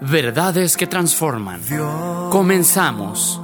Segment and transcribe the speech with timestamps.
[0.00, 1.60] Verdades que transforman.
[2.30, 3.40] Comenzamos.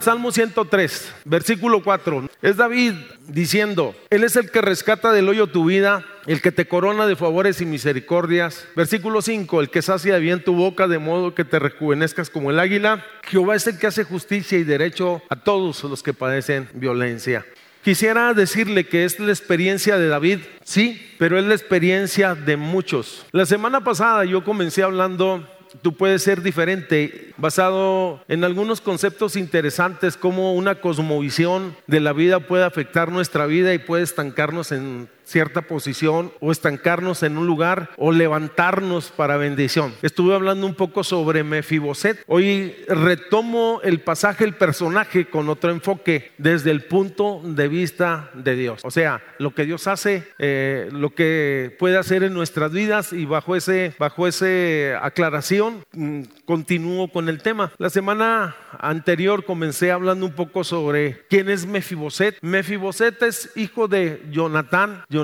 [0.00, 2.28] Salmo 103, versículo 4.
[2.42, 2.94] Es David
[3.28, 7.16] diciendo, Él es el que rescata del hoyo tu vida, el que te corona de
[7.16, 8.66] favores y misericordias.
[8.76, 12.60] Versículo 5, el que sacia bien tu boca de modo que te rejuvenezcas como el
[12.60, 13.04] águila.
[13.22, 17.46] Jehová es el que hace justicia y derecho a todos los que padecen violencia.
[17.82, 23.24] Quisiera decirle que es la experiencia de David, sí, pero es la experiencia de muchos.
[23.32, 25.46] La semana pasada yo comencé hablando
[25.82, 32.40] tú puedes ser diferente basado en algunos conceptos interesantes como una cosmovisión de la vida
[32.40, 37.90] puede afectar nuestra vida y puede estancarnos en cierta posición o estancarnos en un lugar
[37.96, 39.94] o levantarnos para bendición.
[40.02, 42.22] Estuve hablando un poco sobre Mefiboset.
[42.26, 48.56] Hoy retomo el pasaje, el personaje con otro enfoque desde el punto de vista de
[48.56, 48.80] Dios.
[48.84, 53.24] O sea, lo que Dios hace, eh, lo que puede hacer en nuestras vidas y
[53.24, 57.72] bajo ese, bajo ese aclaración mm, continúo con el tema.
[57.78, 62.36] La semana anterior comencé hablando un poco sobre quién es Mefiboset.
[62.42, 65.04] Mefiboset es hijo de Jonatán.
[65.08, 65.19] Jonatán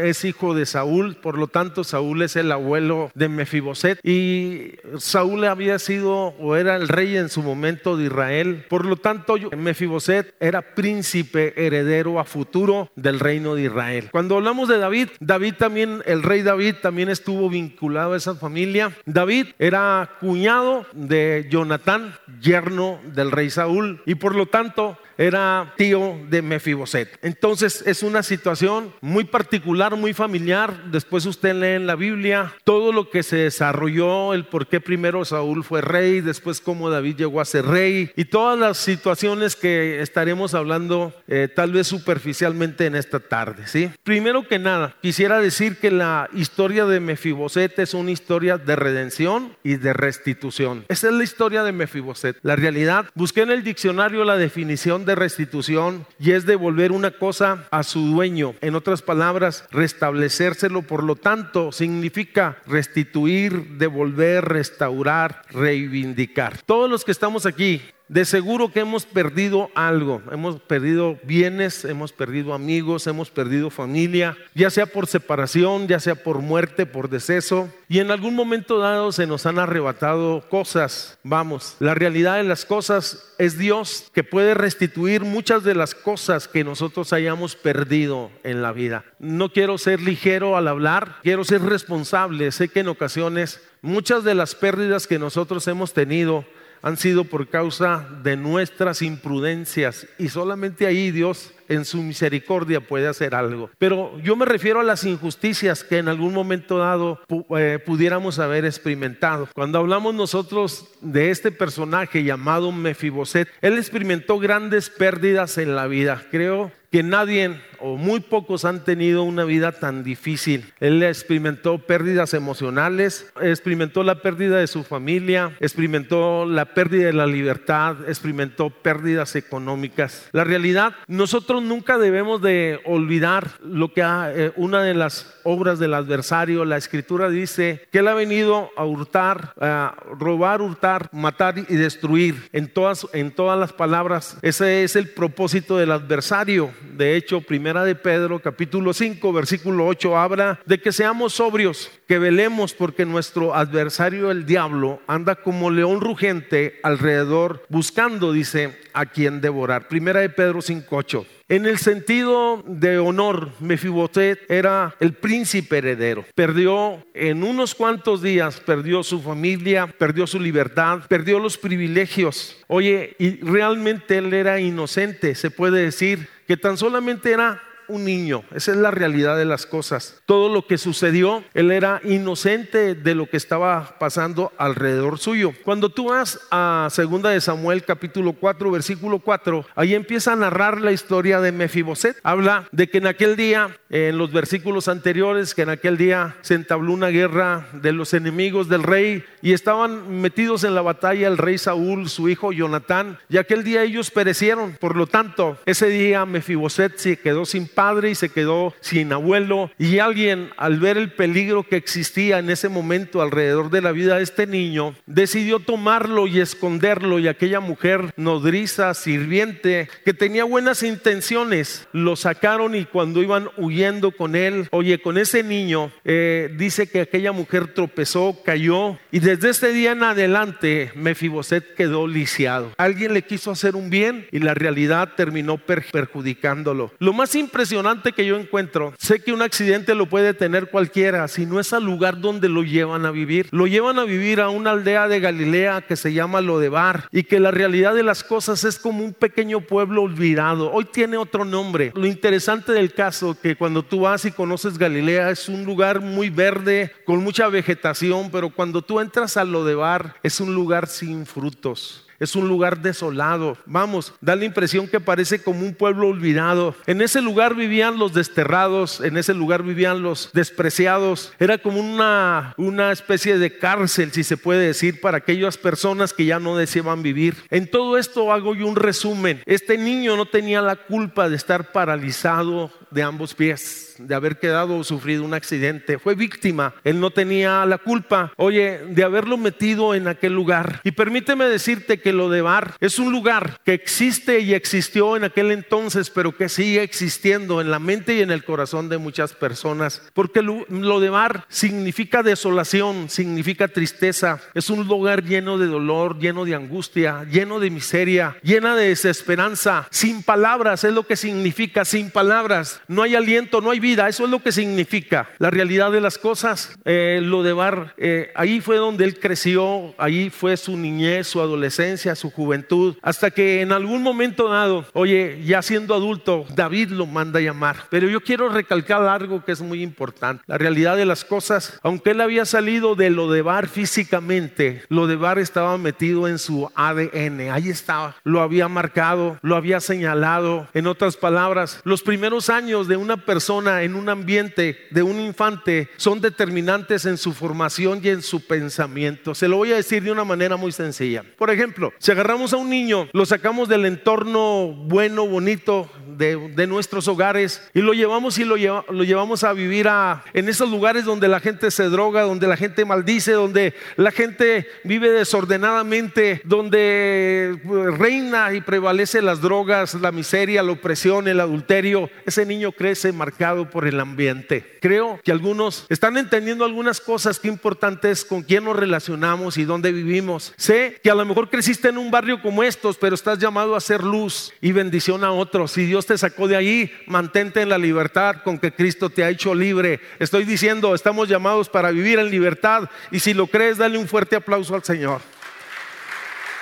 [0.00, 5.44] es hijo de Saúl, por lo tanto Saúl es el abuelo de Mefiboset y Saúl
[5.44, 8.64] había sido o era el rey en su momento de Israel.
[8.68, 14.08] Por lo tanto Mefiboset era príncipe heredero a futuro del reino de Israel.
[14.10, 18.92] Cuando hablamos de David, David también, el rey David también estuvo vinculado a esa familia.
[19.06, 26.18] David era cuñado de Jonatán, yerno del rey Saúl y por lo tanto era tío
[26.28, 27.18] de Mefiboset.
[27.22, 30.84] Entonces es una situación muy particular, muy familiar.
[30.90, 35.24] Después usted lee en la Biblia todo lo que se desarrolló, el por qué primero
[35.24, 40.02] Saúl fue rey, después cómo David llegó a ser rey y todas las situaciones que
[40.02, 43.66] estaremos hablando eh, tal vez superficialmente en esta tarde.
[43.66, 43.90] ¿sí?
[44.02, 49.56] Primero que nada, quisiera decir que la historia de Mefiboset es una historia de redención
[49.62, 50.84] y de restitución.
[50.88, 52.38] Esa es la historia de Mefiboset.
[52.42, 57.66] La realidad, busqué en el diccionario la definición de restitución y es devolver una cosa
[57.70, 58.54] a su dueño.
[58.60, 60.82] En otras palabras, restablecérselo.
[60.82, 66.60] Por lo tanto, significa restituir, devolver, restaurar, reivindicar.
[66.66, 72.12] Todos los que estamos aquí de seguro que hemos perdido algo, hemos perdido bienes, hemos
[72.12, 77.70] perdido amigos, hemos perdido familia, ya sea por separación, ya sea por muerte, por deceso,
[77.88, 81.18] y en algún momento dado se nos han arrebatado cosas.
[81.22, 86.48] Vamos, la realidad de las cosas es Dios que puede restituir muchas de las cosas
[86.48, 89.06] que nosotros hayamos perdido en la vida.
[89.20, 92.52] No quiero ser ligero al hablar, quiero ser responsable.
[92.52, 96.44] Sé que en ocasiones muchas de las pérdidas que nosotros hemos tenido,
[96.82, 103.06] han sido por causa de nuestras imprudencias y solamente ahí Dios en su misericordia puede
[103.06, 103.70] hacer algo.
[103.78, 107.20] Pero yo me refiero a las injusticias que en algún momento dado
[107.56, 109.48] eh, pudiéramos haber experimentado.
[109.54, 116.22] Cuando hablamos nosotros de este personaje llamado Mefiboset, él experimentó grandes pérdidas en la vida.
[116.30, 120.72] Creo que nadie o muy pocos han tenido una vida tan difícil.
[120.78, 127.26] Él experimentó pérdidas emocionales, experimentó la pérdida de su familia, experimentó la pérdida de la
[127.26, 130.28] libertad, experimentó pérdidas económicas.
[130.32, 135.78] La realidad, nosotros nunca debemos de olvidar lo que ha, eh, una de las obras
[135.78, 141.58] del adversario, la escritura dice que él ha venido a hurtar, a robar, hurtar, matar
[141.58, 142.48] y destruir.
[142.52, 146.70] En todas, en todas las palabras, ese es el propósito del adversario.
[146.96, 152.18] De hecho, primera de Pedro, capítulo 5, versículo 8, habla de que seamos sobrios, que
[152.18, 159.40] velemos porque nuestro adversario, el diablo, anda como león rugente alrededor, buscando, dice, a quien
[159.40, 159.88] devorar.
[159.88, 161.26] Primera de Pedro 5, 8.
[161.48, 166.24] En el sentido de honor, Mefiboset era el príncipe heredero.
[166.34, 172.56] Perdió en unos cuantos días, perdió su familia, perdió su libertad, perdió los privilegios.
[172.68, 177.62] Oye, y realmente él era inocente, se puede decir que tan solamente era
[177.92, 178.42] un niño.
[178.54, 180.22] Esa es la realidad de las cosas.
[180.26, 185.52] Todo lo que sucedió, él era inocente de lo que estaba pasando alrededor suyo.
[185.64, 190.80] Cuando tú vas a segunda de Samuel capítulo 4 versículo 4, ahí empieza a narrar
[190.80, 192.16] la historia de Mefiboset.
[192.22, 196.54] Habla de que en aquel día, en los versículos anteriores, que en aquel día se
[196.54, 201.38] entabló una guerra de los enemigos del rey y estaban metidos en la batalla el
[201.38, 204.76] rey Saúl, su hijo Jonatán, y aquel día ellos perecieron.
[204.80, 209.68] Por lo tanto, ese día Mefiboset se quedó sin padre y se quedó sin abuelo
[209.76, 214.18] y alguien al ver el peligro que existía en ese momento alrededor de la vida
[214.18, 220.84] de este niño, decidió tomarlo y esconderlo y aquella mujer nodriza, sirviente, que tenía buenas
[220.84, 226.86] intenciones, lo sacaron y cuando iban huyendo con él, oye, con ese niño, eh, dice
[226.86, 232.70] que aquella mujer tropezó, cayó y desde este día en adelante Mefiboset quedó lisiado.
[232.78, 236.92] Alguien le quiso hacer un bien y la realidad terminó perjudicándolo.
[237.00, 237.71] Lo más impresionante
[238.14, 241.84] que yo encuentro, sé que un accidente lo puede tener cualquiera, si no es al
[241.84, 243.48] lugar donde lo llevan a vivir.
[243.50, 247.40] Lo llevan a vivir a una aldea de Galilea que se llama Lodebar y que
[247.40, 250.70] la realidad de las cosas es como un pequeño pueblo olvidado.
[250.70, 251.92] Hoy tiene otro nombre.
[251.94, 256.28] Lo interesante del caso que cuando tú vas y conoces Galilea es un lugar muy
[256.28, 262.01] verde, con mucha vegetación, pero cuando tú entras a Lodebar es un lugar sin frutos
[262.18, 263.58] es un lugar desolado.
[263.66, 266.74] Vamos, da la impresión que parece como un pueblo olvidado.
[266.86, 271.32] En ese lugar vivían los desterrados, en ese lugar vivían los despreciados.
[271.38, 276.24] Era como una, una especie de cárcel, si se puede decir, para aquellas personas que
[276.24, 277.36] ya no deseaban vivir.
[277.50, 279.42] En todo esto hago yo un resumen.
[279.46, 284.78] Este niño no tenía la culpa de estar paralizado de ambos pies de haber quedado
[284.78, 285.98] o sufrido un accidente.
[285.98, 286.74] Fue víctima.
[286.84, 290.80] Él no tenía la culpa, oye, de haberlo metido en aquel lugar.
[290.84, 295.24] Y permíteme decirte que lo de Bar es un lugar que existe y existió en
[295.24, 299.34] aquel entonces, pero que sigue existiendo en la mente y en el corazón de muchas
[299.34, 300.02] personas.
[300.12, 304.40] Porque lo de Bar significa desolación, significa tristeza.
[304.54, 309.86] Es un lugar lleno de dolor, lleno de angustia, lleno de miseria, llena de desesperanza,
[309.90, 312.80] sin palabras, es lo que significa, sin palabras.
[312.88, 316.18] No hay aliento, no hay vida, eso es lo que significa la realidad de las
[316.18, 316.76] cosas.
[316.84, 321.40] Eh, lo de Bar, eh, ahí fue donde él creció, ahí fue su niñez, su
[321.40, 327.06] adolescencia, su juventud, hasta que en algún momento dado, oye, ya siendo adulto, David lo
[327.06, 327.76] manda a llamar.
[327.90, 330.42] Pero yo quiero recalcar algo que es muy importante.
[330.46, 335.06] La realidad de las cosas, aunque él había salido de lo de Bar físicamente, lo
[335.06, 340.68] de Bar estaba metido en su ADN, ahí estaba, lo había marcado, lo había señalado.
[340.74, 345.90] En otras palabras, los primeros años de una persona en un ambiente de un infante
[345.98, 349.34] son determinantes en su formación y en su pensamiento.
[349.34, 351.22] Se lo voy a decir de una manera muy sencilla.
[351.36, 357.08] Por ejemplo, si agarramos a un niño, lo sacamos del entorno bueno, bonito de, nuestros
[357.08, 361.28] hogares y lo llevamos y lo, lo llevamos a vivir a, en esos lugares donde
[361.28, 367.98] la gente se droga, donde la gente maldice, donde la gente vive desordenadamente, donde pues,
[367.98, 373.68] reina y prevalece las drogas, la miseria, la opresión, el adulterio, ese niño crece marcado
[373.68, 374.78] por el ambiente.
[374.80, 379.90] Creo que algunos están entendiendo algunas cosas que importantes con quién nos relacionamos y dónde
[379.90, 380.54] vivimos.
[380.56, 383.80] Sé que a lo mejor creciste en un barrio como estos, pero estás llamado a
[383.80, 385.72] ser luz y bendición a otros.
[385.72, 389.30] Si Dios te sacó de ahí, mantente en la libertad con que Cristo te ha
[389.30, 390.00] hecho libre.
[390.20, 394.36] Estoy diciendo, estamos llamados para vivir en libertad y si lo crees, dale un fuerte
[394.36, 395.20] aplauso al Señor.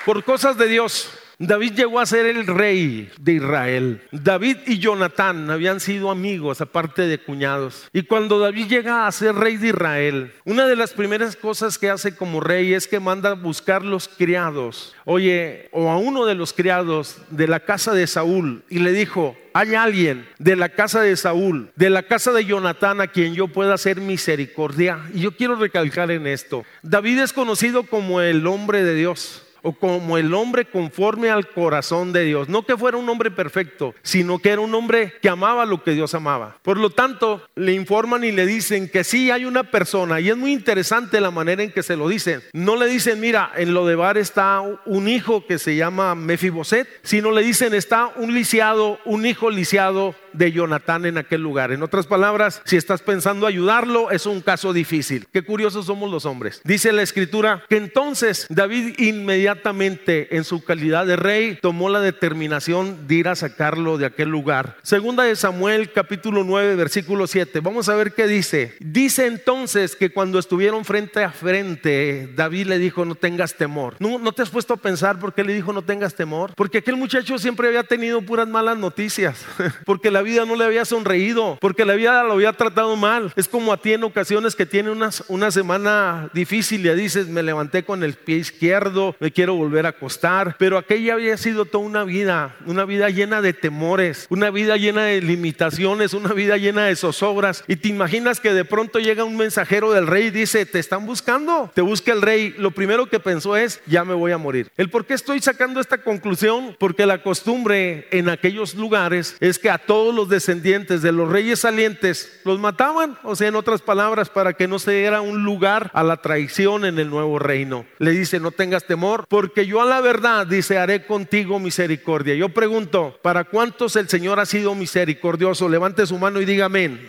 [0.07, 1.11] Por cosas de Dios,
[1.43, 4.03] David llegó a ser el rey de Israel.
[4.13, 7.89] David y Jonatán habían sido amigos, aparte de cuñados.
[7.95, 11.89] Y cuando David llega a ser rey de Israel, una de las primeras cosas que
[11.89, 16.35] hace como rey es que manda a buscar los criados, oye, o a uno de
[16.35, 21.01] los criados de la casa de Saúl, y le dijo, hay alguien de la casa
[21.01, 25.01] de Saúl, de la casa de Jonatán a quien yo pueda hacer misericordia.
[25.15, 29.73] Y yo quiero recalcar en esto, David es conocido como el hombre de Dios o
[29.73, 32.49] como el hombre conforme al corazón de Dios.
[32.49, 35.93] No que fuera un hombre perfecto, sino que era un hombre que amaba lo que
[35.93, 36.57] Dios amaba.
[36.63, 40.37] Por lo tanto, le informan y le dicen que sí hay una persona, y es
[40.37, 42.43] muy interesante la manera en que se lo dicen.
[42.53, 46.89] No le dicen, mira, en lo de Bar está un hijo que se llama Mefiboset,
[47.03, 51.73] sino le dicen, está un lisiado, un hijo lisiado de Jonatán en aquel lugar.
[51.73, 55.27] En otras palabras, si estás pensando ayudarlo, es un caso difícil.
[55.33, 56.61] Qué curiosos somos los hombres.
[56.65, 63.07] Dice la escritura que entonces David inmediatamente en su calidad de rey tomó la determinación
[63.07, 64.77] de ir a sacarlo de aquel lugar.
[64.83, 67.61] Segunda de Samuel capítulo 9 versículo 7.
[67.61, 68.75] Vamos a ver qué dice.
[68.81, 73.97] Dice entonces que cuando estuvieron frente a frente, David le dijo, no tengas temor.
[73.99, 76.53] ¿No, no te has puesto a pensar por qué le dijo no tengas temor?
[76.55, 79.45] Porque aquel muchacho siempre había tenido puras malas noticias.
[79.85, 83.33] Porque la la vida no le había sonreído, porque la vida lo había tratado mal.
[83.37, 87.43] Es como a ti en ocasiones que tiene una, una semana difícil, ya dices, me
[87.43, 91.87] levanté con el pie izquierdo, me quiero volver a acostar, pero aquella había sido toda
[91.87, 96.85] una vida, una vida llena de temores, una vida llena de limitaciones, una vida llena
[96.85, 97.65] de zozobras.
[97.67, 101.07] Y te imaginas que de pronto llega un mensajero del rey y dice, te están
[101.07, 102.55] buscando, te busca el rey.
[102.59, 104.71] Lo primero que pensó es, ya me voy a morir.
[104.77, 106.77] ¿El por qué estoy sacando esta conclusión?
[106.79, 111.61] Porque la costumbre en aquellos lugares es que a todos los descendientes de los reyes
[111.61, 115.91] salientes los mataban, o sea, en otras palabras, para que no se diera un lugar
[115.95, 117.87] a la traición en el nuevo reino.
[117.99, 122.35] Le dice, no tengas temor, porque yo a la verdad, dice, haré contigo misericordia.
[122.35, 125.69] Yo pregunto, ¿para cuántos el Señor ha sido misericordioso?
[125.69, 127.01] Levante su mano y diga amén.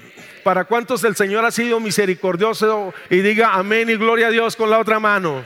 [0.43, 2.93] ¿Para cuántos el Señor ha sido misericordioso?
[3.09, 5.43] Y diga amén y gloria a Dios con la otra mano.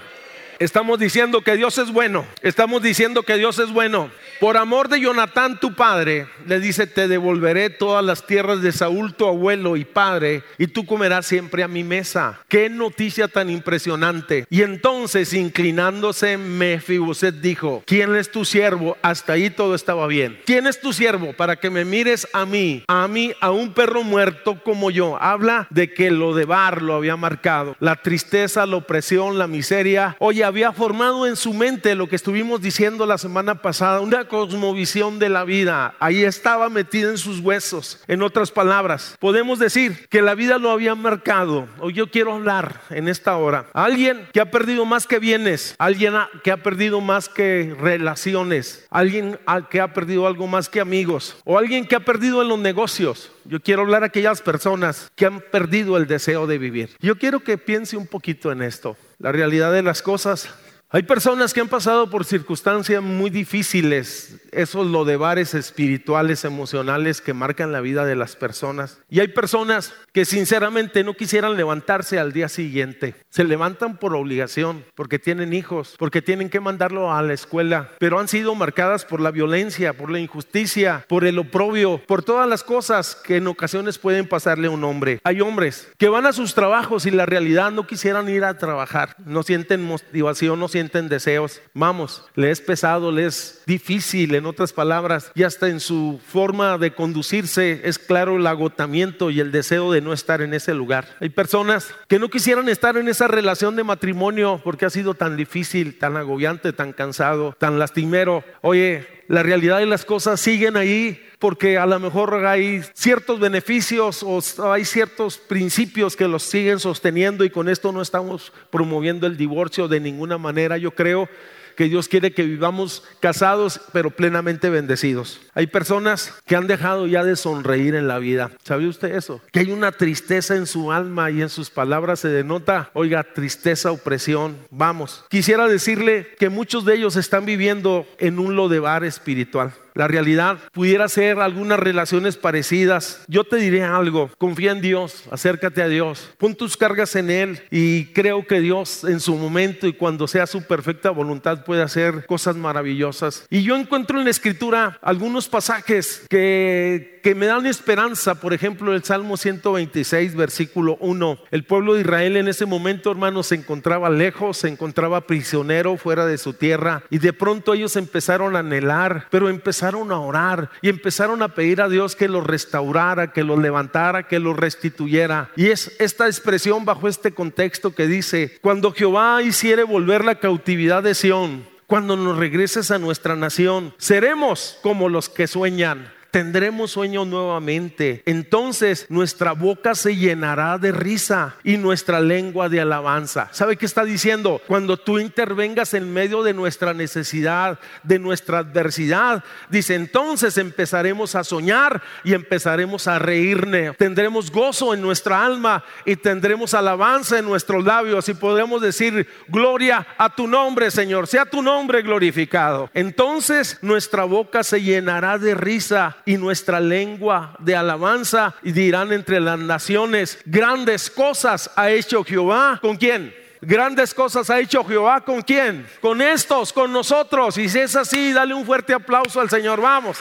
[0.59, 2.25] Estamos diciendo que Dios es bueno.
[2.41, 4.09] Estamos diciendo que Dios es bueno.
[4.39, 9.13] Por amor de Jonatán, tu padre, le dice, te devolveré todas las tierras de Saúl,
[9.13, 12.39] tu abuelo y padre, y tú comerás siempre a mi mesa.
[12.47, 14.45] Qué noticia tan impresionante.
[14.49, 18.97] Y entonces, inclinándose, Mefiboset dijo, ¿quién es tu siervo?
[19.01, 20.39] Hasta ahí todo estaba bien.
[20.45, 21.33] ¿Quién es tu siervo?
[21.33, 25.17] Para que me mires a mí, a mí, a un perro muerto como yo.
[25.21, 27.75] Habla de que lo de Bar lo había marcado.
[27.79, 30.15] La tristeza, la opresión, la miseria.
[30.19, 35.19] Oye, había formado en su mente lo que estuvimos diciendo la semana pasada, una cosmovisión
[35.19, 35.95] de la vida.
[35.99, 38.01] Ahí estaba metida en sus huesos.
[38.07, 41.67] En otras palabras, podemos decir que la vida lo había marcado.
[41.79, 43.67] Hoy yo quiero hablar en esta hora.
[43.73, 49.39] Alguien que ha perdido más que bienes, alguien que ha perdido más que relaciones, alguien
[49.69, 53.31] que ha perdido algo más que amigos, o alguien que ha perdido en los negocios.
[53.45, 56.89] Yo quiero hablar a aquellas personas que han perdido el deseo de vivir.
[56.99, 58.97] Yo quiero que piense un poquito en esto.
[59.19, 60.49] La realidad de las cosas
[60.95, 67.73] hay personas que han pasado por circunstancias muy difíciles, esos lodebares espirituales, emocionales que marcan
[67.73, 68.99] la vida de las personas.
[69.09, 73.15] Y hay personas que sinceramente no quisieran levantarse al día siguiente.
[73.29, 78.17] Se levantan por obligación, porque tienen hijos, porque tienen que mandarlo a la escuela, pero
[78.17, 82.63] han sido marcadas por la violencia, por la injusticia, por el oprobio, por todas las
[82.63, 85.19] cosas que en ocasiones pueden pasarle a un hombre.
[85.25, 89.17] Hay hombres que van a sus trabajos y la realidad no quisieran ir a trabajar,
[89.25, 91.61] no sienten motivación, no sienten deseos.
[91.73, 96.77] Vamos, le es pesado, le es difícil, en otras palabras, y hasta en su forma
[96.77, 101.07] de conducirse es claro el agotamiento y el deseo de no estar en ese lugar.
[101.19, 105.37] Hay personas que no quisieran estar en esa relación de matrimonio porque ha sido tan
[105.37, 108.43] difícil, tan agobiante, tan cansado, tan lastimero.
[108.61, 114.23] Oye, la realidad de las cosas siguen ahí porque a lo mejor hay ciertos beneficios
[114.23, 119.37] o hay ciertos principios que los siguen sosteniendo y con esto no estamos promoviendo el
[119.37, 120.77] divorcio de ninguna manera.
[120.77, 121.29] Yo creo
[121.75, 125.41] que Dios quiere que vivamos casados pero plenamente bendecidos.
[125.53, 128.51] Hay personas que han dejado ya de sonreír en la vida.
[128.63, 129.41] ¿Sabe usted eso?
[129.51, 133.91] Que hay una tristeza en su alma y en sus palabras se denota, oiga, tristeza,
[133.91, 134.57] opresión.
[134.71, 135.25] Vamos.
[135.29, 140.59] Quisiera decirle que muchos de ellos están viviendo en un lodebar espiritual la realidad.
[140.73, 143.23] Pudiera ser algunas relaciones parecidas.
[143.27, 147.63] Yo te diré algo, confía en Dios, acércate a Dios, pon tus cargas en Él
[147.71, 152.25] y creo que Dios en su momento y cuando sea su perfecta voluntad puede hacer
[152.25, 153.45] cosas maravillosas.
[153.49, 158.93] Y yo encuentro en la escritura algunos pasajes que, que me dan esperanza, por ejemplo
[158.93, 161.39] el Salmo 126, versículo 1.
[161.51, 166.25] El pueblo de Israel en ese momento, hermanos, se encontraba lejos, se encontraba prisionero fuera
[166.25, 170.71] de su tierra y de pronto ellos empezaron a anhelar, pero empezaron empezaron a orar
[170.81, 175.51] y empezaron a pedir a Dios que los restaurara, que los levantara, que los restituyera.
[175.55, 181.03] Y es esta expresión bajo este contexto que dice, cuando Jehová hiciere volver la cautividad
[181.03, 187.23] de Sión, cuando nos regreses a nuestra nación, seremos como los que sueñan tendremos sueño
[187.23, 188.21] nuevamente.
[188.25, 193.47] Entonces nuestra boca se llenará de risa y nuestra lengua de alabanza.
[193.53, 194.61] ¿Sabe qué está diciendo?
[194.67, 201.45] Cuando tú intervengas en medio de nuestra necesidad, de nuestra adversidad, dice, entonces empezaremos a
[201.45, 203.95] soñar y empezaremos a reírnos.
[203.95, 210.05] Tendremos gozo en nuestra alma y tendremos alabanza en nuestros labios y podremos decir, gloria
[210.17, 212.89] a tu nombre, Señor, sea tu nombre glorificado.
[212.93, 219.39] Entonces nuestra boca se llenará de risa y nuestra lengua de alabanza y dirán entre
[219.39, 222.79] las naciones, grandes cosas ha hecho Jehová.
[222.81, 223.33] ¿Con quién?
[223.61, 225.87] Grandes cosas ha hecho Jehová con quién?
[226.01, 227.57] Con estos, con nosotros.
[227.57, 229.81] Y si es así, dale un fuerte aplauso al Señor.
[229.81, 230.17] Vamos.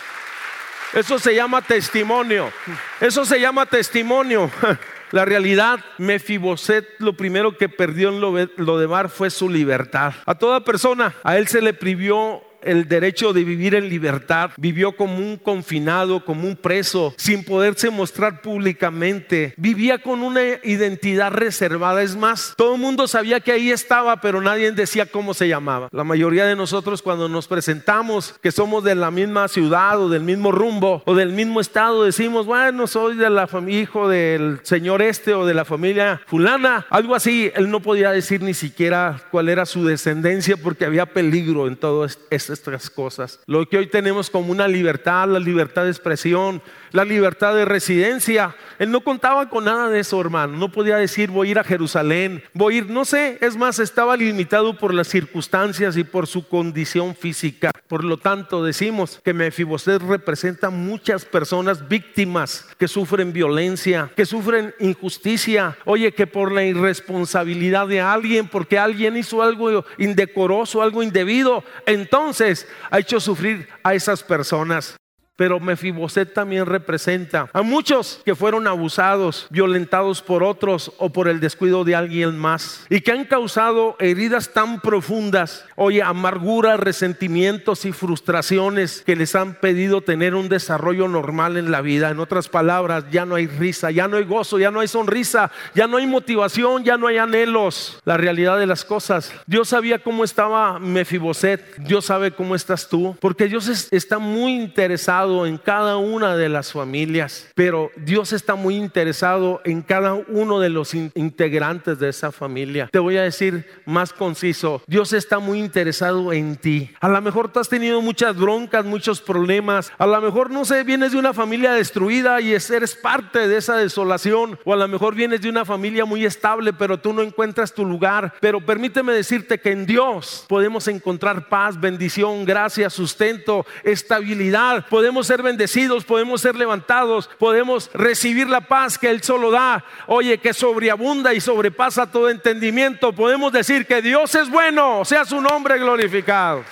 [0.95, 2.53] Eso se llama testimonio.
[3.01, 4.51] Eso se llama testimonio.
[5.11, 8.21] La realidad, Mefiboset lo primero que perdió en
[8.57, 10.15] lo de mar fue su libertad.
[10.27, 14.97] A toda persona, a él se le privió el derecho de vivir en libertad, vivió
[14.97, 22.03] como un confinado, como un preso, sin poderse mostrar públicamente, vivía con una identidad reservada.
[22.03, 25.89] Es más, todo el mundo sabía que ahí estaba, pero nadie decía cómo se llamaba.
[25.93, 30.23] La mayoría de nosotros cuando nos presentamos que somos de la misma ciudad o del
[30.23, 35.35] mismo rumbo o del mismo estado, decimos, bueno, soy de la hijo del señor este
[35.35, 37.51] o de la familia fulana, algo así.
[37.55, 42.19] Él no podía decir ni siquiera cuál era su descendencia porque había peligro en todas
[42.55, 43.41] estas cosas.
[43.47, 46.63] Lo que hoy tenemos como una libertad, la libertad de expresión,
[46.95, 48.55] la libertad de residencia.
[48.79, 50.57] Él no contaba con nada de eso, hermano.
[50.57, 53.81] No podía decir voy a ir a Jerusalén, voy a ir, no sé, es más,
[53.81, 57.73] estaba limitado por las circunstancias y por su condición física.
[57.89, 64.73] Por lo tanto, decimos que Mefiboset representa muchas personas víctimas que sufren violencia, que sufren
[64.79, 65.77] injusticia.
[65.85, 72.69] Oye, que por la irresponsabilidad de alguien, porque alguien hizo algo indecoroso, algo indebido, entonces
[72.89, 74.95] ha hecho sufrir a esas personas.
[75.37, 81.41] Pero Mefiboset también representa a muchos que fueron abusados, violentados por otros o por el
[81.41, 87.91] descuido de alguien más y que han causado heridas tan profundas, oye, amargura, resentimientos y
[87.91, 92.11] frustraciones que les han pedido tener un desarrollo normal en la vida.
[92.11, 95.51] En otras palabras, ya no hay risa, ya no hay gozo, ya no hay sonrisa,
[95.75, 98.01] ya no hay motivación, ya no hay anhelos.
[98.05, 99.33] La realidad de las cosas.
[99.47, 105.24] Dios sabía cómo estaba Mefiboset, Dios sabe cómo estás tú, porque Dios está muy interesado
[105.25, 110.69] en cada una de las familias, pero Dios está muy interesado en cada uno de
[110.69, 112.89] los integrantes de esa familia.
[112.93, 116.91] Te voy a decir más conciso, Dios está muy interesado en ti.
[117.01, 120.85] A lo mejor tú has tenido muchas broncas, muchos problemas, a lo mejor no sé,
[120.85, 125.15] vienes de una familia destruida y eres parte de esa desolación, o a lo mejor
[125.15, 128.35] vienes de una familia muy estable, pero tú no encuentras tu lugar.
[128.41, 134.87] Pero permíteme decirte que en Dios podemos encontrar paz, bendición, gracia, sustento, estabilidad.
[134.89, 139.85] Podemos podemos ser bendecidos, podemos ser levantados, podemos recibir la paz que Él solo da.
[140.09, 143.13] Oye, que sobreabunda y sobrepasa todo entendimiento.
[143.13, 146.65] Podemos decir que Dios es bueno, sea su nombre glorificado.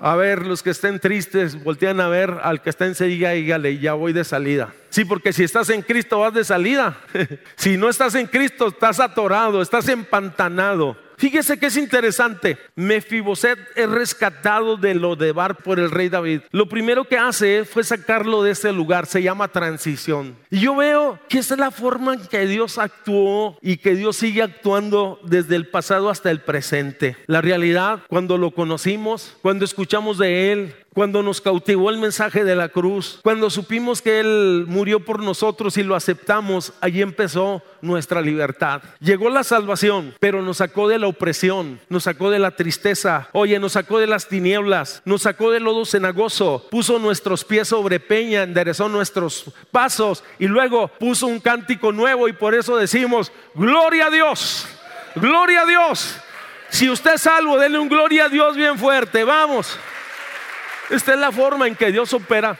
[0.00, 3.78] A ver, los que estén tristes, voltean a ver al que está en seguida, dígale,
[3.78, 4.74] ya voy de salida.
[4.88, 6.96] Sí, porque si estás en Cristo vas de salida.
[7.54, 10.96] si no estás en Cristo, estás atorado, estás empantanado.
[11.22, 12.58] Fíjese que es interesante.
[12.74, 16.40] Mefiboset es rescatado de lo de Bar por el rey David.
[16.50, 19.06] Lo primero que hace fue sacarlo de ese lugar.
[19.06, 20.36] Se llama transición.
[20.50, 24.16] Y yo veo que esa es la forma en que Dios actuó y que Dios
[24.16, 27.16] sigue actuando desde el pasado hasta el presente.
[27.28, 32.54] La realidad, cuando lo conocimos, cuando escuchamos de Él, cuando nos cautivó el mensaje de
[32.54, 38.20] la cruz, cuando supimos que Él murió por nosotros y lo aceptamos, allí empezó nuestra
[38.20, 38.82] libertad.
[39.00, 43.58] Llegó la salvación, pero nos sacó de la opresión, nos sacó de la tristeza, oye,
[43.58, 48.42] nos sacó de las tinieblas, nos sacó del lodo cenagoso, puso nuestros pies sobre peña,
[48.42, 54.10] enderezó nuestros pasos y luego puso un cántico nuevo y por eso decimos, gloria a
[54.10, 54.66] Dios,
[55.14, 56.16] gloria a Dios.
[56.68, 59.78] Si usted es salvo, denle un gloria a Dios bien fuerte, vamos.
[60.92, 62.58] Esta es la forma en que Dios opera.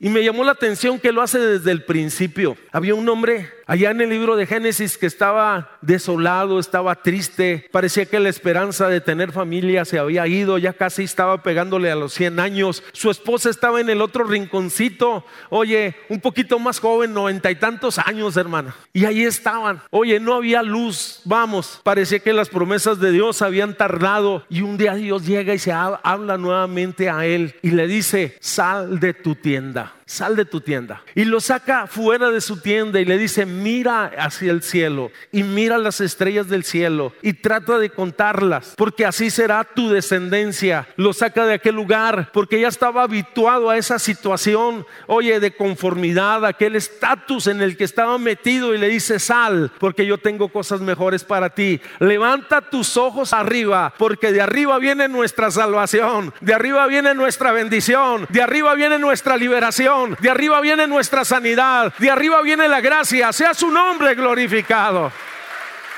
[0.00, 2.56] Y me llamó la atención que lo hace desde el principio.
[2.74, 8.04] Había un hombre allá en el libro de Génesis que estaba desolado, estaba triste, parecía
[8.04, 12.12] que la esperanza de tener familia se había ido, ya casi estaba pegándole a los
[12.14, 12.82] 100 años.
[12.90, 18.00] Su esposa estaba en el otro rinconcito, oye, un poquito más joven, noventa y tantos
[18.00, 18.74] años, hermana.
[18.92, 19.80] Y ahí estaban.
[19.90, 24.78] Oye, no había luz, vamos, parecía que las promesas de Dios habían tardado y un
[24.78, 29.36] día Dios llega y se habla nuevamente a él y le dice, sal de tu
[29.36, 31.02] tienda sal de tu tienda.
[31.14, 35.78] Y lo saca fuera de su y le dice, mira hacia el cielo y mira
[35.78, 40.86] las estrellas del cielo y trata de contarlas, porque así será tu descendencia.
[40.96, 46.44] Lo saca de aquel lugar porque ya estaba habituado a esa situación, oye, de conformidad,
[46.44, 50.80] aquel estatus en el que estaba metido y le dice, sal, porque yo tengo cosas
[50.80, 51.80] mejores para ti.
[51.98, 58.26] Levanta tus ojos arriba, porque de arriba viene nuestra salvación, de arriba viene nuestra bendición,
[58.30, 59.74] de arriba viene nuestra liberación
[60.20, 65.10] de arriba viene nuestra sanidad, de arriba viene la gracia, sea su nombre glorificado.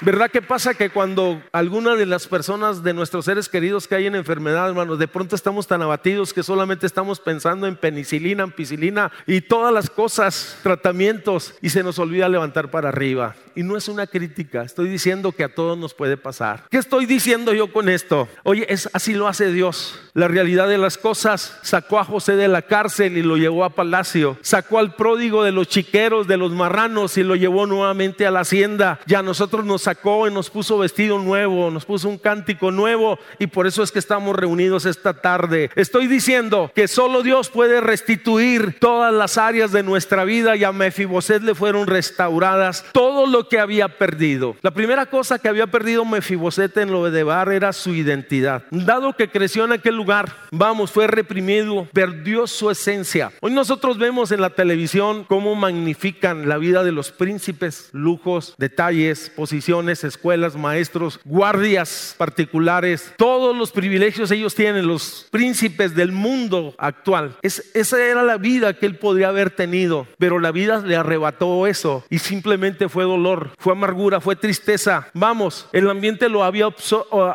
[0.02, 4.06] ¿Verdad que pasa que cuando alguna de las personas de nuestros seres queridos que hay
[4.06, 9.10] en enfermedad, hermanos, de pronto estamos tan abatidos que solamente estamos pensando en penicilina, ampicilina
[9.26, 13.36] y todas las cosas, tratamientos, y se nos olvida levantar para arriba?
[13.54, 16.64] Y no es una crítica, estoy diciendo que a todos nos puede pasar.
[16.70, 18.28] ¿Qué estoy diciendo yo con esto?
[18.42, 19.98] Oye, es así lo hace Dios.
[20.12, 23.70] La realidad de las cosas sacó a José de la cárcel y lo llevó a
[23.70, 24.36] palacio.
[24.42, 28.40] Sacó al pródigo de los chiqueros, de los marranos y lo llevó nuevamente a la
[28.40, 29.00] hacienda.
[29.06, 33.46] Ya nosotros nos sacó y nos puso vestido nuevo, nos puso un cántico nuevo y
[33.46, 35.70] por eso es que estamos reunidos esta tarde.
[35.76, 40.72] Estoy diciendo que solo Dios puede restituir todas las áreas de nuestra vida y a
[40.72, 44.56] Mefiboset le fueron restauradas todo lo que había perdido.
[44.60, 48.64] La primera cosa que había perdido Mefiboset en lo de Bar era su identidad.
[48.72, 53.30] Dado que creció en aquel lugar, vamos, fue reprimido, perdió su esencia.
[53.40, 59.30] Hoy nosotros vemos en la televisión cómo magnifican la vida de los príncipes, lujos, detalles,
[59.76, 67.36] posiciones, escuelas, maestros, guardias particulares, todos los privilegios ellos tienen, los príncipes del mundo actual.
[67.42, 72.04] esa era la vida que él podría haber tenido, pero la vida le arrebató eso
[72.08, 75.08] y simplemente fue dolor, fue amargura, fue tristeza.
[75.12, 76.68] Vamos, el ambiente lo había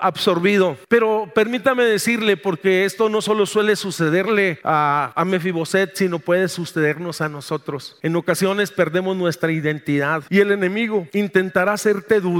[0.01, 0.77] absorbido.
[0.87, 7.21] Pero permítame decirle, porque esto no solo suele sucederle a, a Mefiboset, sino puede sucedernos
[7.21, 7.97] a nosotros.
[8.01, 12.30] En ocasiones perdemos nuestra identidad y el enemigo intentará hacerte dudar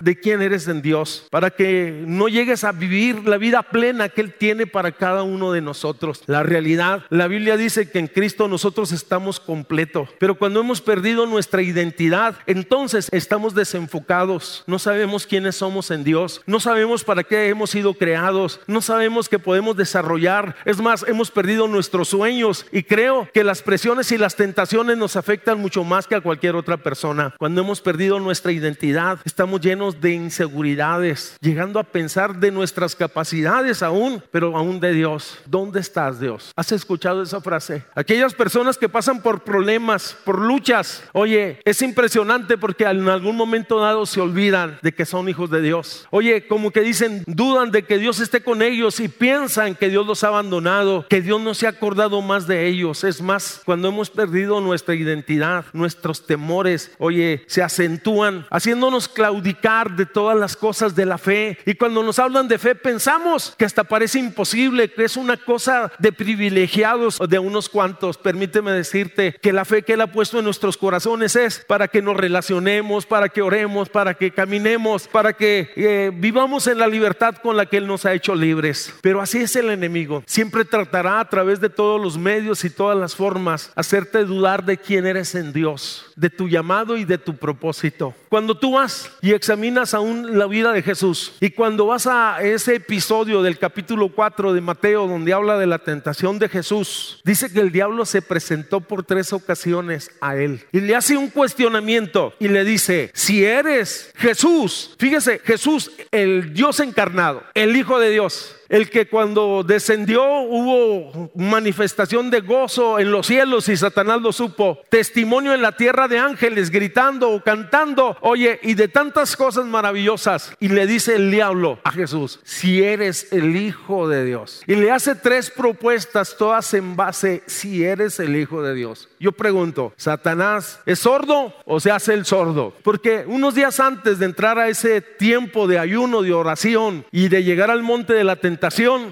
[0.00, 4.20] de quién eres en Dios para que no llegues a vivir la vida plena que
[4.20, 6.22] Él tiene para cada uno de nosotros.
[6.26, 11.26] La realidad, la Biblia dice que en Cristo nosotros estamos completos, pero cuando hemos perdido
[11.26, 17.48] nuestra identidad, entonces estamos desenfocados, no sabemos quiénes somos en Dios, no sabemos para qué
[17.48, 22.82] hemos sido creados, no sabemos que podemos desarrollar, es más, hemos perdido nuestros sueños y
[22.82, 26.76] creo que las presiones y las tentaciones nos afectan mucho más que a cualquier otra
[26.76, 27.34] persona.
[27.38, 33.84] Cuando hemos perdido nuestra identidad, estamos llenos de inseguridades, llegando a pensar de nuestras capacidades
[33.84, 35.38] aún, pero aún de Dios.
[35.46, 36.50] ¿Dónde estás, Dios?
[36.56, 37.84] ¿Has escuchado esa frase?
[37.94, 43.78] Aquellas personas que pasan por problemas, por luchas, oye, es impresionante porque en algún momento
[43.78, 46.08] dado se olvidan de que son hijos de Dios.
[46.10, 50.04] Oye, como que dicen, dudan de que Dios esté con ellos y piensan que Dios
[50.04, 53.04] los ha abandonado, que Dios no se ha acordado más de ellos.
[53.04, 60.06] Es más, cuando hemos perdido nuestra identidad, nuestros temores, oye, se acentúan, haciéndonos claudicar de
[60.06, 61.58] todas las cosas de la fe.
[61.66, 65.92] Y cuando nos hablan de fe, pensamos que hasta parece imposible, que es una cosa
[65.98, 68.16] de privilegiados o de unos cuantos.
[68.16, 72.00] Permíteme decirte que la fe que Él ha puesto en nuestros corazones es para que
[72.00, 77.34] nos relacionemos, para que oremos, para que caminemos, para que eh, vivamos en la libertad
[77.36, 78.94] con la que Él nos ha hecho libres.
[79.02, 80.22] Pero así es el enemigo.
[80.26, 84.78] Siempre tratará a través de todos los medios y todas las formas hacerte dudar de
[84.78, 88.14] quién eres en Dios, de tu llamado y de tu propósito.
[88.30, 91.32] Cuando tú vas y examinas aún la vida de Jesús.
[91.40, 95.78] Y cuando vas a ese episodio del capítulo 4 de Mateo donde habla de la
[95.78, 100.80] tentación de Jesús, dice que el diablo se presentó por tres ocasiones a él y
[100.80, 107.42] le hace un cuestionamiento y le dice, si eres Jesús, fíjese, Jesús, el Dios encarnado,
[107.54, 113.68] el Hijo de Dios, el que cuando descendió hubo manifestación de gozo en los cielos
[113.68, 118.74] y Satanás lo supo, testimonio en la tierra de ángeles gritando o cantando, oye, y
[118.74, 120.52] de tantas cosas maravillosas.
[120.60, 124.62] Y le dice el diablo a Jesús, si eres el Hijo de Dios.
[124.66, 129.08] Y le hace tres propuestas, todas en base, si eres el Hijo de Dios.
[129.18, 132.74] Yo pregunto, ¿Satanás es sordo o se hace el sordo?
[132.82, 137.44] Porque unos días antes de entrar a ese tiempo de ayuno, de oración y de
[137.44, 138.57] llegar al monte de la tentación,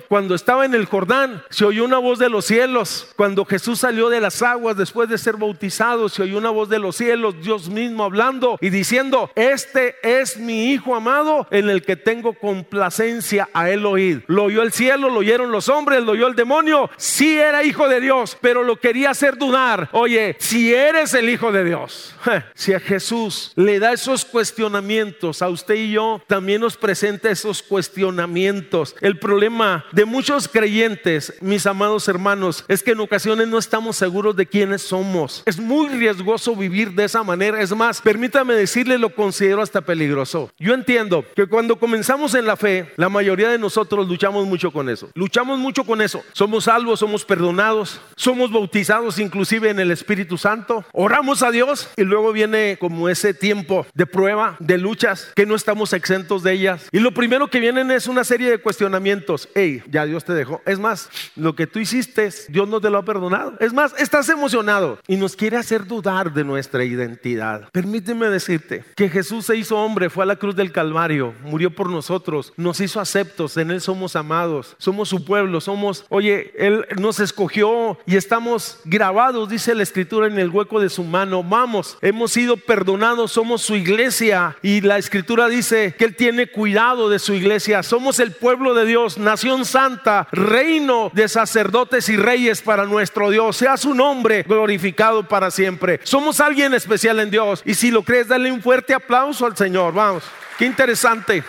[0.08, 3.08] cuando estaba en el Jordán, se oyó una voz de los cielos.
[3.16, 6.78] Cuando Jesús salió de las aguas después de ser bautizado, se oyó una voz de
[6.78, 11.96] los cielos, Dios mismo hablando y diciendo, este es mi Hijo amado en el que
[11.96, 14.24] tengo complacencia a él oír.
[14.26, 16.90] Lo oyó el cielo, lo oyeron los hombres, lo oyó el demonio.
[16.96, 19.88] Sí era hijo de Dios, pero lo quería hacer dudar.
[19.92, 22.14] Oye, si eres el Hijo de Dios,
[22.54, 27.62] si a Jesús le da esos cuestionamientos, a usted y yo también nos presenta esos
[27.62, 28.94] cuestionamientos.
[29.00, 33.94] El problema problema de muchos creyentes, mis amados hermanos, es que en ocasiones no estamos
[33.94, 35.42] seguros de quiénes somos.
[35.44, 37.60] Es muy riesgoso vivir de esa manera.
[37.60, 40.50] Es más, permítame decirle, lo considero hasta peligroso.
[40.58, 44.88] Yo entiendo que cuando comenzamos en la fe, la mayoría de nosotros luchamos mucho con
[44.88, 45.10] eso.
[45.12, 46.22] Luchamos mucho con eso.
[46.32, 50.82] Somos salvos, somos perdonados, somos bautizados inclusive en el Espíritu Santo.
[50.94, 55.54] Oramos a Dios y luego viene como ese tiempo de prueba, de luchas, que no
[55.54, 56.88] estamos exentos de ellas.
[56.90, 60.60] Y lo primero que vienen es una serie de cuestionamientos hey, ya Dios te dejó.
[60.66, 63.54] Es más, lo que tú hiciste, Dios no te lo ha perdonado.
[63.60, 67.68] Es más, estás emocionado y nos quiere hacer dudar de nuestra identidad.
[67.72, 71.90] Permíteme decirte que Jesús se hizo hombre, fue a la cruz del Calvario, murió por
[71.90, 77.20] nosotros, nos hizo aceptos, en Él somos amados, somos su pueblo, somos, oye, Él nos
[77.20, 81.42] escogió y estamos grabados, dice la Escritura, en el hueco de su mano.
[81.42, 87.08] Vamos, hemos sido perdonados, somos su iglesia y la Escritura dice que Él tiene cuidado
[87.08, 92.62] de su iglesia, somos el pueblo de Dios nación santa, reino de sacerdotes y reyes
[92.62, 93.56] para nuestro Dios.
[93.56, 96.00] Sea su nombre glorificado para siempre.
[96.02, 97.62] Somos alguien especial en Dios.
[97.64, 99.94] Y si lo crees, dale un fuerte aplauso al Señor.
[99.94, 100.24] Vamos.
[100.58, 101.42] Qué interesante.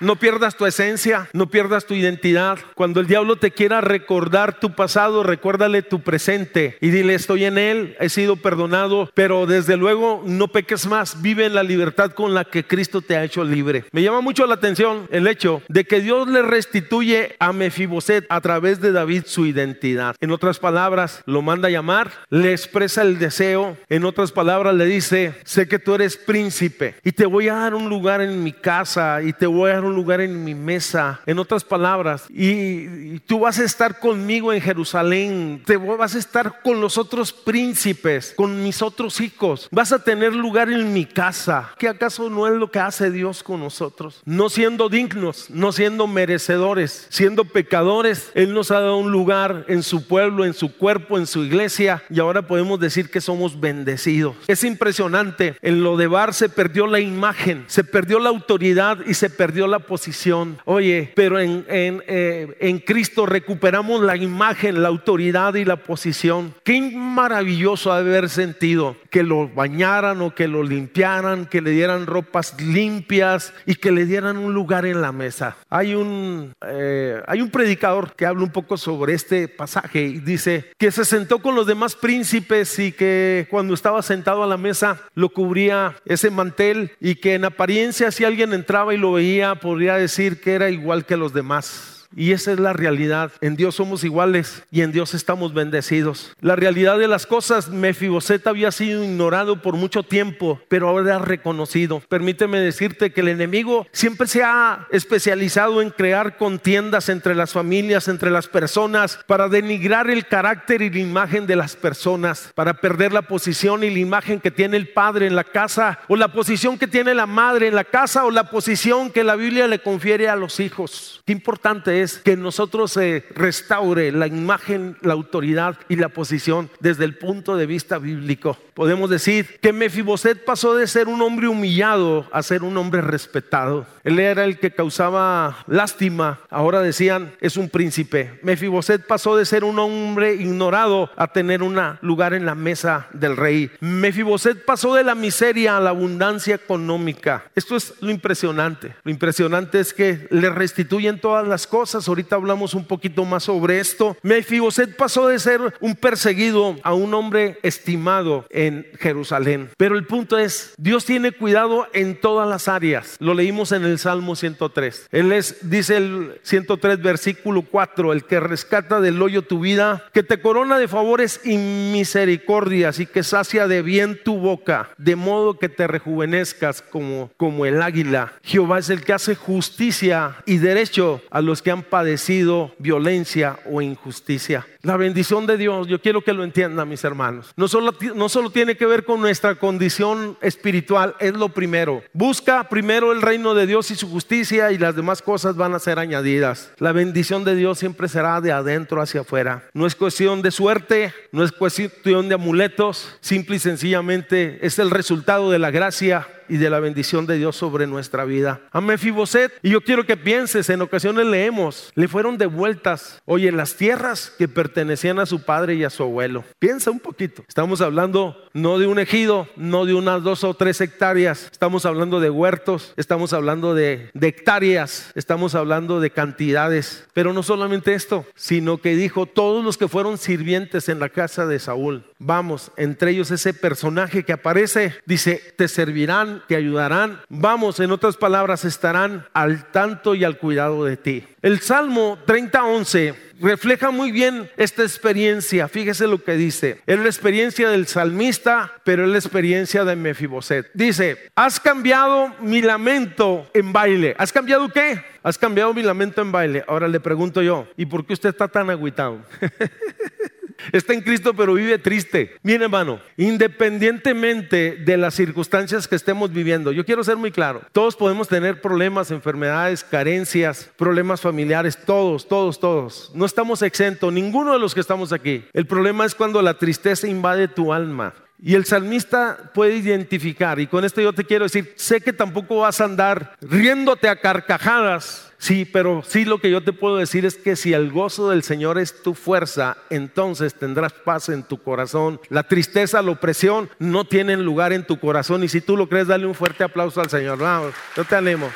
[0.00, 2.58] No pierdas tu esencia, no pierdas tu identidad.
[2.74, 7.58] Cuando el diablo te quiera recordar tu pasado, recuérdale tu presente y dile, estoy en
[7.58, 12.34] él, he sido perdonado, pero desde luego no peques más, vive en la libertad con
[12.34, 13.84] la que Cristo te ha hecho libre.
[13.92, 18.40] Me llama mucho la atención el hecho de que Dios le restituye a Mefiboset a
[18.40, 20.16] través de David su identidad.
[20.20, 24.86] En otras palabras, lo manda a llamar, le expresa el deseo, en otras palabras le
[24.86, 28.52] dice, sé que tú eres príncipe y te voy a dar un lugar en mi
[28.52, 31.20] casa y te voy a un lugar en mi mesa.
[31.26, 36.62] En otras palabras, y, tú vas a estar conmigo en Jerusalén, te vas a estar
[36.62, 41.70] con los otros príncipes, con mis otros hijos, vas a tener lugar en mi casa.
[41.78, 44.22] ¿Qué acaso no es lo que hace Dios con nosotros?
[44.24, 49.82] No siendo dignos, no siendo merecedores, siendo pecadores, Él nos ha dado un lugar en
[49.82, 54.36] su pueblo, en su cuerpo, en su iglesia, y ahora podemos decir que somos bendecidos.
[54.46, 59.14] Es impresionante, en lo de Bar se perdió la imagen, se perdió la autoridad y
[59.14, 60.58] se perdió la la posición.
[60.64, 66.54] Oye, pero en, en, eh, en Cristo recuperamos la imagen, la autoridad y la posición.
[66.62, 72.60] Qué maravilloso haber sentido que lo bañaran o que lo limpiaran, que le dieran ropas
[72.60, 75.56] limpias y que le dieran un lugar en la mesa.
[75.70, 80.70] Hay un, eh, hay un predicador que habla un poco sobre este pasaje y dice
[80.78, 85.00] que se sentó con los demás príncipes y que cuando estaba sentado a la mesa
[85.14, 89.94] lo cubría ese mantel y que en apariencia si alguien entraba y lo veía podría
[89.94, 91.93] decir que era igual que los demás.
[92.16, 93.32] Y esa es la realidad.
[93.40, 96.32] En Dios somos iguales y en Dios estamos bendecidos.
[96.40, 102.00] La realidad de las cosas, Mefiboset había sido ignorado por mucho tiempo, pero ahora reconocido.
[102.08, 108.08] Permíteme decirte que el enemigo siempre se ha especializado en crear contiendas entre las familias,
[108.08, 113.12] entre las personas, para denigrar el carácter y la imagen de las personas, para perder
[113.12, 116.78] la posición y la imagen que tiene el padre en la casa, o la posición
[116.78, 120.28] que tiene la madre en la casa, o la posición que la Biblia le confiere
[120.28, 121.22] a los hijos.
[121.26, 127.04] Qué importante es que nosotros se restaure la imagen, la autoridad y la posición desde
[127.04, 128.56] el punto de vista bíblico.
[128.74, 133.86] Podemos decir que Mefiboset pasó de ser un hombre humillado a ser un hombre respetado.
[134.02, 136.40] Él era el que causaba lástima.
[136.50, 138.38] Ahora decían, es un príncipe.
[138.42, 143.36] Mefiboset pasó de ser un hombre ignorado a tener un lugar en la mesa del
[143.36, 143.70] rey.
[143.80, 147.44] Mefiboset pasó de la miseria a la abundancia económica.
[147.54, 148.96] Esto es lo impresionante.
[149.04, 153.78] Lo impresionante es que le restituyen todas las cosas Ahorita hablamos un poquito más sobre
[153.78, 154.16] esto.
[154.22, 159.70] Mefiboset pasó de ser un perseguido a un hombre estimado en Jerusalén.
[159.76, 163.16] Pero el punto es, Dios tiene cuidado en todas las áreas.
[163.20, 165.08] Lo leímos en el Salmo 103.
[165.12, 170.22] Él es, dice el 103 versículo 4, el que rescata del hoyo tu vida, que
[170.22, 175.58] te corona de favores y misericordias y que sacia de bien tu boca, de modo
[175.58, 178.32] que te rejuvenezcas como, como el águila.
[178.42, 183.80] Jehová es el que hace justicia y derecho a los que han padecido violencia o
[183.80, 184.66] injusticia.
[184.82, 188.50] La bendición de Dios, yo quiero que lo entiendan mis hermanos, no solo, no solo
[188.50, 192.02] tiene que ver con nuestra condición espiritual, es lo primero.
[192.12, 195.78] Busca primero el reino de Dios y su justicia y las demás cosas van a
[195.78, 196.72] ser añadidas.
[196.78, 199.64] La bendición de Dios siempre será de adentro hacia afuera.
[199.72, 204.90] No es cuestión de suerte, no es cuestión de amuletos, simple y sencillamente es el
[204.90, 208.60] resultado de la gracia y de la bendición de Dios sobre nuestra vida.
[208.72, 213.74] A Mefiboset, y yo quiero que pienses, en ocasiones leemos, le fueron devueltas, oye, las
[213.76, 216.44] tierras que pertenecían a su padre y a su abuelo.
[216.58, 217.44] Piensa un poquito.
[217.48, 222.20] Estamos hablando no de un ejido, no de unas dos o tres hectáreas, estamos hablando
[222.20, 227.06] de huertos, estamos hablando de, de hectáreas, estamos hablando de cantidades.
[227.12, 231.46] Pero no solamente esto, sino que dijo, todos los que fueron sirvientes en la casa
[231.46, 237.20] de Saúl, vamos, entre ellos ese personaje que aparece, dice, te servirán te ayudarán.
[237.28, 241.24] Vamos, en otras palabras, estarán al tanto y al cuidado de ti.
[241.42, 245.68] El Salmo 30:11 refleja muy bien esta experiencia.
[245.68, 246.80] Fíjese lo que dice.
[246.86, 250.70] Es la experiencia del salmista, pero es la experiencia de Mefiboset.
[250.74, 254.14] Dice, has cambiado mi lamento en baile.
[254.18, 255.02] ¿Has cambiado qué?
[255.22, 256.64] Has cambiado mi lamento en baile.
[256.66, 259.20] Ahora le pregunto yo, ¿y por qué usted está tan agüitado?
[260.72, 262.36] Está en Cristo pero vive triste.
[262.42, 267.96] Mire hermano, independientemente de las circunstancias que estemos viviendo, yo quiero ser muy claro, todos
[267.96, 273.10] podemos tener problemas, enfermedades, carencias, problemas familiares, todos, todos, todos.
[273.14, 275.44] No estamos exentos, ninguno de los que estamos aquí.
[275.52, 280.66] El problema es cuando la tristeza invade tu alma Y el salmista puede identificar, y
[280.66, 285.32] con esto yo te quiero decir, sé que tampoco vas a andar riéndote a carcajadas,
[285.44, 288.42] sí, pero sí lo que yo te puedo decir es que si el gozo del
[288.42, 292.18] Señor es tu fuerza, entonces tendrás paz en tu corazón.
[292.30, 296.06] La tristeza, la opresión no tienen lugar en tu corazón, y si tú lo crees,
[296.06, 297.38] dale un fuerte aplauso al Señor.
[297.38, 298.50] Vamos, yo te animo.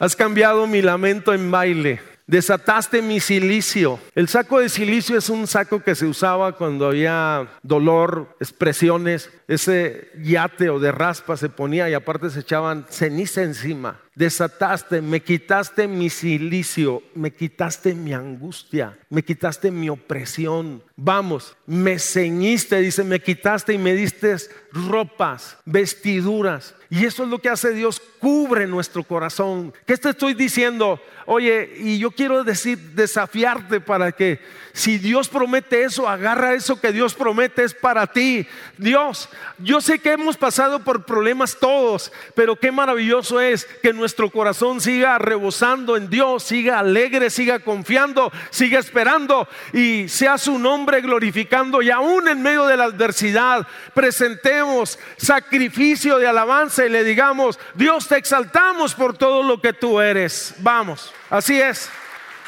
[0.00, 2.17] Has cambiado mi lamento en baile.
[2.28, 3.98] Desataste mi silicio.
[4.14, 9.30] El saco de silicio es un saco que se usaba cuando había dolor, expresiones.
[9.48, 13.98] Ese yate o de raspa se ponía y aparte se echaban ceniza encima.
[14.14, 20.82] Desataste, me quitaste mi silicio, me quitaste mi angustia, me quitaste mi opresión.
[20.96, 24.36] Vamos, me ceñiste, dice, me quitaste y me diste
[24.72, 26.74] ropas, vestiduras.
[26.90, 29.72] Y eso es lo que hace Dios, cubre nuestro corazón.
[29.86, 31.00] ¿Qué te estoy diciendo?
[31.26, 34.40] Oye, y yo quiero decir, desafiarte para que
[34.72, 38.46] si Dios promete eso, agarra eso que Dios promete es para ti.
[38.76, 39.28] Dios,
[39.58, 44.80] yo sé que hemos pasado por problemas todos, pero qué maravilloso es que nuestro corazón
[44.80, 51.82] siga rebosando en Dios, siga alegre, siga confiando, siga esperando y sea su nombre glorificando
[51.82, 58.07] y aún en medio de la adversidad presentemos sacrificio de alabanza y le digamos, Dios
[58.08, 60.54] te exaltamos por todo lo que tú eres.
[60.58, 61.90] Vamos, así es.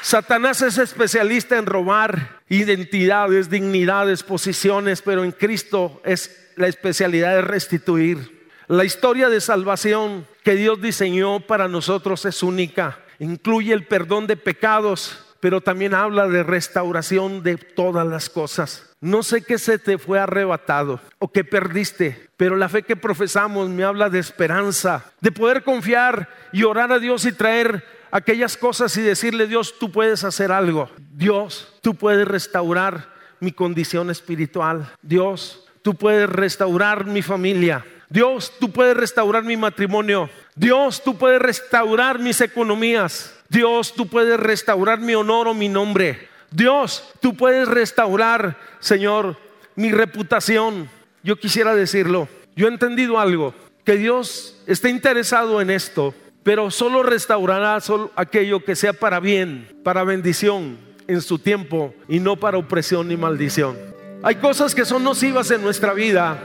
[0.03, 7.43] Satanás es especialista en robar identidades, dignidades, posiciones, pero en Cristo es la especialidad de
[7.43, 8.49] restituir.
[8.67, 12.99] La historia de salvación que Dios diseñó para nosotros es única.
[13.19, 18.91] Incluye el perdón de pecados, pero también habla de restauración de todas las cosas.
[19.01, 23.69] No sé qué se te fue arrebatado o qué perdiste, pero la fe que profesamos
[23.71, 28.95] me habla de esperanza, de poder confiar y orar a Dios y traer aquellas cosas
[28.97, 30.91] y decirle, Dios, tú puedes hacer algo.
[31.13, 33.09] Dios, tú puedes restaurar
[33.41, 34.93] mi condición espiritual.
[35.01, 37.85] Dios, tú puedes restaurar mi familia.
[38.11, 40.29] Dios, tú puedes restaurar mi matrimonio.
[40.55, 43.35] Dios, tú puedes restaurar mis economías.
[43.51, 46.29] Dios, tú puedes restaurar mi honor o mi nombre.
[46.51, 49.37] Dios, tú puedes restaurar, Señor,
[49.77, 50.89] mi reputación.
[51.23, 52.29] Yo quisiera decirlo.
[52.57, 58.65] Yo he entendido algo, que Dios está interesado en esto pero solo restaurará solo aquello
[58.65, 63.77] que sea para bien, para bendición en su tiempo y no para opresión ni maldición.
[64.23, 66.39] Hay cosas que son nocivas en nuestra vida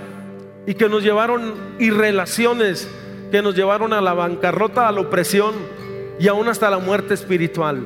[0.68, 2.90] y que nos llevaron y relaciones
[3.32, 5.54] que nos llevaron a la bancarrota, a la opresión
[6.20, 7.86] y aún hasta la muerte espiritual.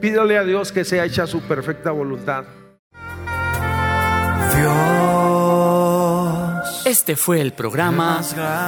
[0.00, 2.44] Pídale a Dios que sea hecha su perfecta voluntad.
[6.84, 8.20] Este fue el programa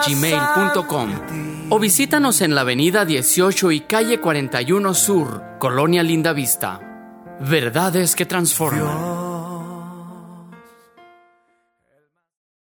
[0.07, 1.11] gmail.com
[1.71, 6.81] o visítanos en la avenida 18 y calle 41 Sur, Colonia Linda Vista.
[7.41, 9.20] Verdades que transforman.